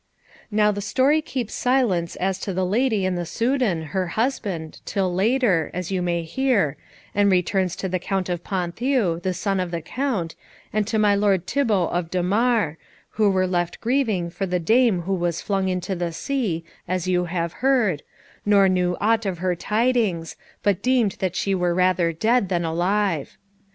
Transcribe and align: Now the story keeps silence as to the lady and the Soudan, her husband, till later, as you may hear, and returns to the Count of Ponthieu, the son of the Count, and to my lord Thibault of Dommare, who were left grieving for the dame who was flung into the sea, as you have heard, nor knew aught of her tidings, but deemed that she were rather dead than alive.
Now 0.49 0.71
the 0.71 0.81
story 0.81 1.21
keeps 1.21 1.53
silence 1.53 2.15
as 2.15 2.39
to 2.39 2.53
the 2.55 2.65
lady 2.65 3.05
and 3.05 3.15
the 3.15 3.23
Soudan, 3.23 3.83
her 3.93 4.07
husband, 4.17 4.81
till 4.83 5.13
later, 5.13 5.69
as 5.75 5.91
you 5.91 6.01
may 6.01 6.23
hear, 6.23 6.75
and 7.13 7.29
returns 7.29 7.75
to 7.75 7.87
the 7.87 7.99
Count 7.99 8.27
of 8.27 8.43
Ponthieu, 8.43 9.19
the 9.21 9.35
son 9.35 9.59
of 9.59 9.69
the 9.69 9.79
Count, 9.79 10.33
and 10.73 10.87
to 10.87 10.97
my 10.97 11.13
lord 11.13 11.45
Thibault 11.45 11.89
of 11.89 12.09
Dommare, 12.09 12.77
who 13.11 13.29
were 13.29 13.45
left 13.45 13.79
grieving 13.79 14.31
for 14.31 14.47
the 14.47 14.57
dame 14.57 15.01
who 15.03 15.13
was 15.13 15.39
flung 15.39 15.67
into 15.67 15.93
the 15.95 16.11
sea, 16.11 16.65
as 16.87 17.07
you 17.07 17.25
have 17.25 17.53
heard, 17.61 18.01
nor 18.43 18.67
knew 18.67 18.97
aught 18.99 19.27
of 19.27 19.37
her 19.37 19.55
tidings, 19.55 20.35
but 20.63 20.81
deemed 20.81 21.11
that 21.19 21.35
she 21.35 21.53
were 21.53 21.75
rather 21.75 22.11
dead 22.11 22.49
than 22.49 22.65
alive. 22.65 23.37